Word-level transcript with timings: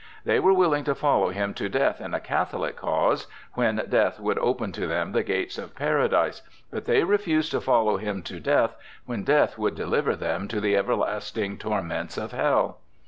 They 0.25 0.39
were 0.39 0.51
willing 0.51 0.83
to 0.85 0.95
follow 0.95 1.29
him 1.29 1.53
to 1.53 1.69
death 1.69 2.01
in 2.01 2.15
a 2.15 2.19
Catholic 2.19 2.75
cause, 2.75 3.27
when 3.53 3.75
death 3.87 4.19
would 4.19 4.39
open 4.39 4.71
to 4.71 4.87
them 4.87 5.11
the 5.11 5.21
gates 5.21 5.59
of 5.59 5.75
Paradise, 5.75 6.41
but 6.71 6.85
they 6.85 7.03
refused 7.03 7.51
to 7.51 7.61
follow 7.61 7.97
him 7.97 8.23
to 8.23 8.39
death 8.39 8.75
when 9.05 9.23
death 9.23 9.59
would 9.59 9.75
deliver 9.75 10.15
them 10.15 10.47
to 10.47 10.59
the 10.59 10.75
everlasting 10.75 11.59
torments 11.59 12.17
of 12.17 12.31
hell. 12.31 12.79